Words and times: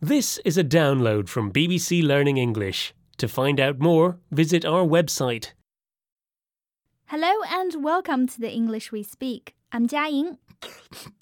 This 0.00 0.36
is 0.44 0.58
a 0.58 0.62
download 0.62 1.26
from 1.26 1.50
BBC 1.50 2.02
Learning 2.02 2.36
English. 2.36 2.92
To 3.16 3.26
find 3.26 3.58
out 3.58 3.78
more, 3.78 4.18
visit 4.30 4.62
our 4.62 4.84
website. 4.84 5.52
Hello 7.06 7.32
and 7.48 7.82
welcome 7.82 8.26
to 8.26 8.38
the 8.38 8.52
English 8.52 8.92
we 8.92 9.02
speak. 9.02 9.54
I'm 9.72 9.88
Jia 9.88 10.12
Ying. 10.12 10.38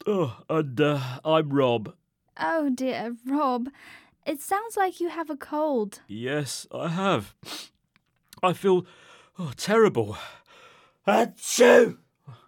Oh, 0.09 0.39
and 0.51 0.81
uh, 0.81 1.21
I'm 1.25 1.51
Rob. 1.51 1.95
Oh 2.37 2.69
dear, 2.69 3.15
Rob. 3.25 3.69
It 4.27 4.41
sounds 4.43 4.77
like 4.77 5.01
you 5.01 5.09
have 5.09 5.31
a 5.31 5.37
cold. 5.37 6.01
Yes, 6.09 6.67
I 6.75 6.89
have. 6.89 7.33
I 8.43 8.55
feel 8.55 8.87
oh, 9.39 9.53
terrible. 9.57 10.17
Achoo! 11.07 11.99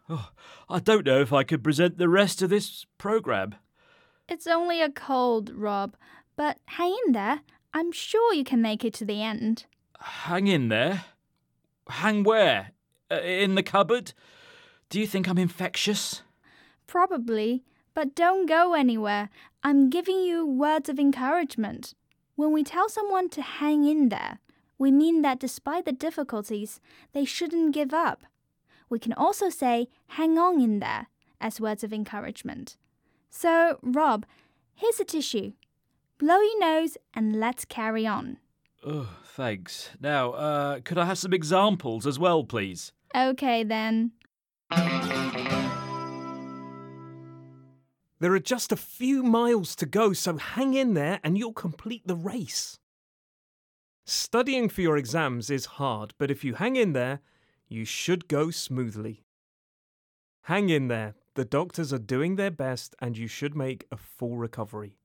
Oh, 0.08 0.30
I 0.68 0.80
don't 0.80 1.06
know 1.06 1.20
if 1.20 1.32
I 1.32 1.44
could 1.44 1.62
present 1.62 1.98
the 1.98 2.08
rest 2.08 2.42
of 2.42 2.50
this 2.50 2.84
programme. 2.98 3.54
It's 4.28 4.46
only 4.46 4.82
a 4.82 4.90
cold, 4.90 5.52
Rob, 5.54 5.96
but 6.34 6.58
hang 6.66 6.96
in 7.06 7.12
there. 7.12 7.40
I'm 7.72 7.92
sure 7.92 8.34
you 8.34 8.42
can 8.42 8.60
make 8.60 8.84
it 8.84 8.92
to 8.94 9.04
the 9.04 9.22
end. 9.22 9.66
Hang 10.00 10.48
in 10.48 10.68
there. 10.68 11.04
Hang 11.88 12.24
where? 12.24 12.72
Uh, 13.10 13.20
in 13.20 13.54
the 13.54 13.62
cupboard? 13.62 14.12
Do 14.90 14.98
you 14.98 15.06
think 15.06 15.28
I'm 15.28 15.38
infectious? 15.38 16.22
Probably, 16.86 17.64
but 17.94 18.14
don't 18.14 18.46
go 18.46 18.74
anywhere. 18.74 19.30
I'm 19.62 19.90
giving 19.90 20.20
you 20.20 20.44
words 20.44 20.88
of 20.88 20.98
encouragement. 20.98 21.94
When 22.34 22.52
we 22.52 22.64
tell 22.64 22.88
someone 22.88 23.28
to 23.30 23.42
hang 23.42 23.86
in 23.86 24.08
there, 24.08 24.40
we 24.76 24.90
mean 24.90 25.22
that 25.22 25.38
despite 25.38 25.84
the 25.84 25.92
difficulties, 25.92 26.80
they 27.12 27.24
shouldn't 27.24 27.74
give 27.74 27.94
up. 27.94 28.24
We 28.88 28.98
can 28.98 29.12
also 29.12 29.48
say 29.50 29.88
hang 30.08 30.36
on 30.36 30.60
in 30.60 30.80
there 30.80 31.06
as 31.40 31.60
words 31.60 31.84
of 31.84 31.92
encouragement. 31.92 32.76
So, 33.38 33.78
Rob, 33.82 34.24
here's 34.74 34.98
a 34.98 35.04
tissue. 35.04 35.52
Blow 36.16 36.40
your 36.40 36.58
nose 36.58 36.96
and 37.12 37.38
let's 37.38 37.66
carry 37.66 38.06
on. 38.06 38.38
Oh, 38.82 39.10
thanks. 39.24 39.90
Now, 40.00 40.30
uh, 40.30 40.80
could 40.82 40.96
I 40.96 41.04
have 41.04 41.18
some 41.18 41.34
examples 41.34 42.06
as 42.06 42.18
well, 42.18 42.44
please? 42.44 42.92
Okay 43.14 43.62
then. 43.62 44.12
There 48.20 48.32
are 48.32 48.40
just 48.40 48.72
a 48.72 48.76
few 48.76 49.22
miles 49.22 49.76
to 49.76 49.84
go, 49.84 50.14
so 50.14 50.38
hang 50.38 50.72
in 50.72 50.94
there 50.94 51.20
and 51.22 51.36
you'll 51.36 51.52
complete 51.52 52.06
the 52.06 52.16
race. 52.16 52.78
Studying 54.06 54.70
for 54.70 54.80
your 54.80 54.96
exams 54.96 55.50
is 55.50 55.66
hard, 55.76 56.14
but 56.16 56.30
if 56.30 56.42
you 56.42 56.54
hang 56.54 56.76
in 56.76 56.94
there, 56.94 57.20
you 57.68 57.84
should 57.84 58.28
go 58.28 58.50
smoothly. 58.50 59.26
Hang 60.44 60.70
in 60.70 60.88
there. 60.88 61.16
The 61.36 61.44
doctors 61.44 61.92
are 61.92 61.98
doing 61.98 62.36
their 62.36 62.50
best 62.50 62.96
and 62.98 63.18
you 63.18 63.28
should 63.28 63.54
make 63.54 63.86
a 63.92 63.98
full 63.98 64.38
recovery. 64.38 64.96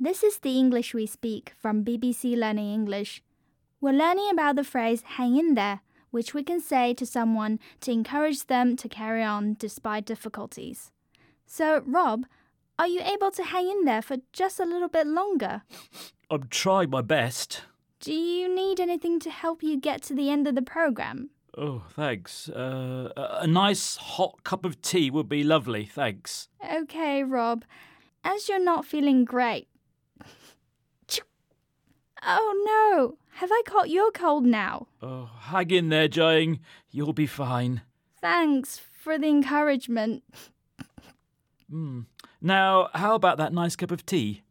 This 0.00 0.22
is 0.22 0.38
the 0.38 0.58
English 0.58 0.94
we 0.94 1.04
speak 1.04 1.52
from 1.60 1.84
BBC 1.84 2.34
Learning 2.34 2.72
English. 2.72 3.22
We're 3.82 3.92
learning 3.92 4.30
about 4.32 4.56
the 4.56 4.64
phrase 4.64 5.02
hang 5.02 5.36
in 5.36 5.56
there, 5.56 5.80
which 6.10 6.32
we 6.32 6.42
can 6.42 6.58
say 6.58 6.94
to 6.94 7.04
someone 7.04 7.58
to 7.82 7.92
encourage 7.92 8.46
them 8.46 8.76
to 8.76 8.88
carry 8.88 9.22
on 9.22 9.54
despite 9.58 10.06
difficulties. 10.06 10.92
So, 11.44 11.82
Rob, 11.84 12.24
are 12.78 12.88
you 12.88 13.02
able 13.02 13.30
to 13.32 13.44
hang 13.44 13.68
in 13.68 13.84
there 13.84 14.00
for 14.00 14.16
just 14.32 14.58
a 14.58 14.64
little 14.64 14.88
bit 14.88 15.06
longer? 15.06 15.64
I'm 16.30 16.48
trying 16.48 16.88
my 16.88 17.02
best. 17.02 17.64
Do 18.00 18.14
you 18.14 18.48
need 18.54 18.80
anything 18.80 19.20
to 19.20 19.30
help 19.30 19.62
you 19.62 19.78
get 19.78 20.00
to 20.04 20.14
the 20.14 20.30
end 20.30 20.48
of 20.48 20.54
the 20.54 20.62
program? 20.62 21.28
Oh, 21.56 21.84
thanks. 21.90 22.48
Uh, 22.48 23.12
a 23.16 23.46
nice 23.46 23.96
hot 23.96 24.44
cup 24.44 24.64
of 24.64 24.82
tea 24.82 25.10
would 25.10 25.28
be 25.28 25.42
lovely, 25.42 25.86
thanks. 25.86 26.48
Okay, 26.62 27.22
Rob. 27.22 27.64
As 28.22 28.48
you're 28.48 28.62
not 28.62 28.84
feeling 28.84 29.24
great. 29.24 29.68
Oh 32.28 32.64
no! 32.66 33.18
Have 33.36 33.50
I 33.52 33.62
caught 33.66 33.88
your 33.88 34.10
cold 34.10 34.44
now? 34.44 34.88
Oh, 35.00 35.30
hang 35.42 35.70
in 35.70 35.90
there, 35.90 36.08
Jane. 36.08 36.58
You'll 36.90 37.12
be 37.12 37.26
fine. 37.26 37.82
Thanks 38.20 38.78
for 38.78 39.16
the 39.16 39.28
encouragement. 39.28 40.24
Hmm. 41.70 42.00
Now, 42.40 42.88
how 42.94 43.14
about 43.14 43.38
that 43.38 43.52
nice 43.52 43.76
cup 43.76 43.90
of 43.90 44.04
tea? 44.04 44.42